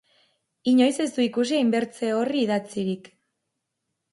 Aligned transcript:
Inoiz 0.71 0.95
ez 1.03 1.07
du 1.17 1.23
ikusi 1.25 1.57
hainbertze 1.59 2.11
orri 2.23 2.43
idatzirik. 2.49 3.13